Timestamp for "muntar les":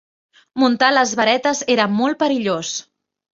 0.61-1.13